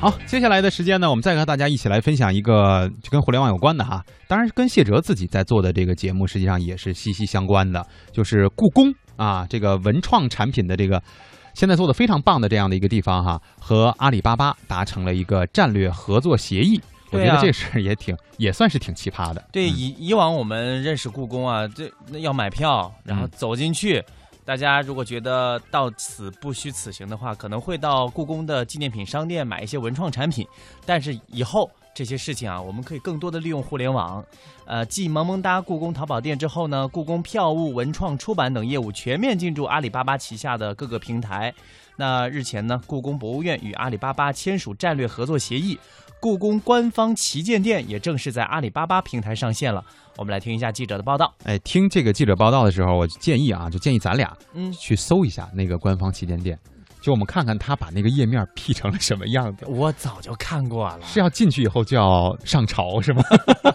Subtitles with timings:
[0.00, 11.02] 好，接下来的时间呢，我们再和大家一起来分享一个就跟互联网有关的哈，当然跟谢哲自己在做的这个节目实际上也是息息相关的，就是故宫啊，这个文创产品的这个
[11.52, 16.80] 现在做的非常棒的这样的一个地方哈，和阿里巴巴达成了一个战略合作协议，
[17.10, 19.48] 我觉得这事儿也挺也算是挺奇葩的。
[19.52, 24.02] 对，以以往我们认识故宫啊，这那要买票，然后走进去。
[24.50, 30.44] 大家如果觉得到此不虚此行的话，可能会到故宫的纪念品商店买一些文创产品。
[30.84, 34.24] 但是以后这些事情啊，我们可以更多的利用互联网。
[34.64, 41.52] 呃，继萌萌哒故宫淘宝店之后呢，故宫票务、文创出版等业务全面进驻阿里巴巴旗下的各个平台。
[41.96, 45.78] 那日前呢，故宫博物院与阿里巴巴签署战略合作协议。
[46.20, 49.82] 故宫官方旗舰店也正式在阿里巴巴平台上线了。
[50.18, 51.34] 我们来听一下记者的报道。
[51.44, 56.58] 哎，听这个记者报道的时候，我建议啊，就建议咱俩嗯去搜一下那个官方旗舰店，
[57.00, 59.64] 就我们看看他把那个页面 P 成了什么样子。
[59.66, 63.22] 我早就看过了，是要进去以后就要上朝是吗？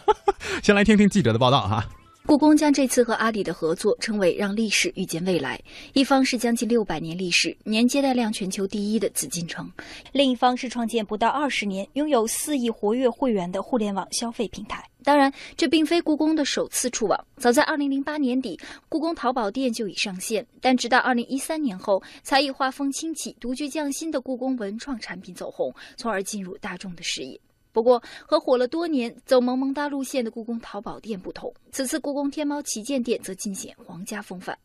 [0.63, 1.85] 先来听听记者的报道哈。
[2.27, 5.61] 故宫将这次和阿里的合作称为“让历史遇见未来”。
[5.93, 9.71] 一方是将近六百年历史、年接待量全球第一的紫禁城，
[10.11, 14.83] 另一方是创建不到二十年、拥有四亿活跃会员的互联网消费平台。
[15.05, 17.27] 当然，这并非故宫的首次触网。
[17.37, 27.39] 早在二零零八年底，故宫淘宝店就已上线，但直到二零一三年后，才以画风清奇、独具匠心的故宫文创产品走红，从而进入大众的视野。
[27.71, 34.57] 不过，和火了多年、走萌萌哒路线的故宫淘宝店不同，此次故宫天猫旗舰店则尽显皇家风范。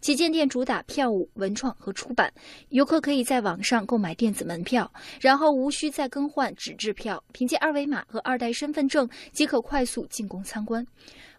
[0.00, 2.32] 旗舰店主打票务、文创和出版，
[2.68, 10.86] 游客可以在网上购买电子门票，然后无需再更换纸质票，凭借二维码和二代身份证即可快速进宫参观。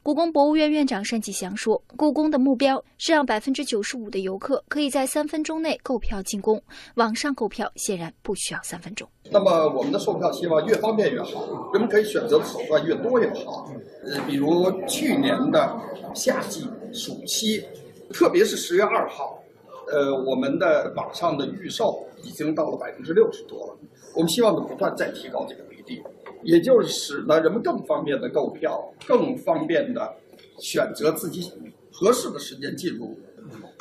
[0.01, 6.61] 故宫博物院院长单霁翔说：“故宫的目标是让百分之九十五的游客可以在三分钟内购票进宫，
[6.95, 9.07] 网上购票显然不需要三分钟。
[9.29, 13.69] 那么我们的售票希望越方便越好，人们可以选择的手段越多越好。
[14.05, 15.77] 呃，比如去年的
[16.15, 17.61] 夏季、暑期，
[18.13, 19.43] 特别是十月二号，
[19.91, 23.77] 呃，我们的网上的预售已经到了百分之六十多了。
[24.15, 26.03] 我们希望呢不断再提高这个比例。”
[26.41, 30.15] 也就是使得人们更方便的购票，更方便的
[30.57, 31.51] 选择自己
[31.91, 33.19] 合适的时间进入。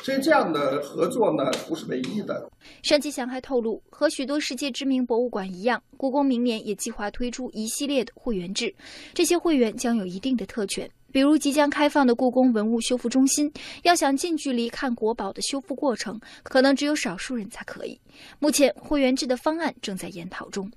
[0.01, 2.49] 所以这样的合作呢，不是唯一的。
[2.83, 8.73] 单霁翔还透露，和许多世界知名博物馆一样，故宫明年也计划推出一系列的会员制，
[9.13, 13.51] 这些会员将有一定的特权，比如即将开放的故宫文物修复中心，
[13.83, 17.99] 要想近距离看国宝的修复过程，可能只有少数人才可以。
[18.39, 20.69] 目前会员制的方案正在研讨中。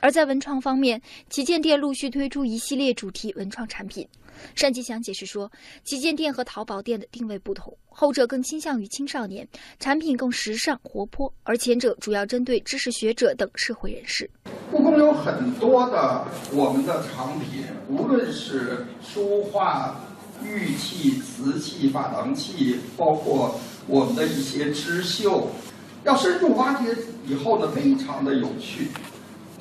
[0.00, 4.06] 而在文创方面，旗舰店陆续推出一系列主题文创产品。
[4.56, 5.50] 单霁翔解释说，
[5.84, 9.46] 旗舰店和淘宝店的定位不同，后者更倾向于青少年，
[9.78, 14.28] 产品更时尚活泼，而前者主要针对知识学者等社会人士。
[14.70, 20.00] 故宫有很多的我们的藏品，无论是书画、
[20.42, 25.50] 玉器、瓷器、珐琅器，包括我们的一些织绣，
[26.04, 26.96] 要深入挖掘
[27.28, 28.88] 以后呢，非常的有趣。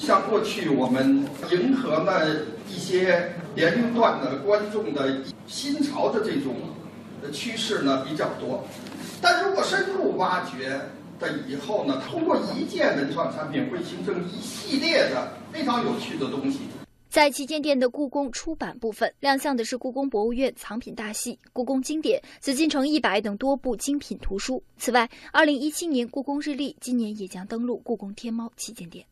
[0.02, 2.28] 像过去我们迎合了
[2.68, 6.56] 一些年龄段的观众的新潮的这种
[7.32, 8.64] 趋势呢比较多，
[9.22, 10.82] 但如果深入挖掘
[11.20, 16.62] 的以后呢，通过一件文创产品会形成一系列的非常有趣的东西。
[17.08, 24.64] 在旗舰店的故宫出版部分，亮相的是故宫博物院藏品大系、故宫经典、紫禁城一百等多部精品图书。
[24.78, 29.06] 此外，二零一七年故宫日历今年也将登陆故宫天猫旗舰店。